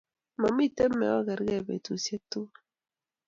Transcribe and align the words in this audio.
Mamiten 0.41 0.91
me 0.99 1.07
ogergei 1.17 1.61
betushiek 1.67 2.23
tugul 2.31 2.61